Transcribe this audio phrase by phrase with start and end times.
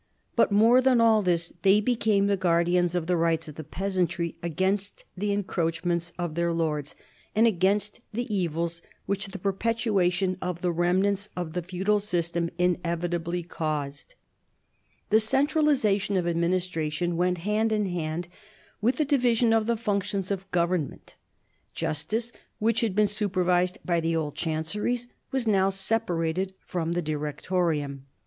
[0.35, 4.35] But more than all else,, they became the guardians of the rights of the peasantry
[4.41, 6.95] against the encroachments of their lords,
[7.35, 13.43] and against the evils which the perpetuation of the remnants of the Feudal System inevitably
[13.43, 14.15] caused.
[14.63, 16.27] \ 1748 57 THE EAELY REFORMS 73 The centralisation of
[17.07, 18.27] administration went hand in hand
[18.81, 21.13] with the division of the functions of government.
[21.75, 28.05] Justice, which had been supervised by the old Chanceries, was now separated from the Directorium.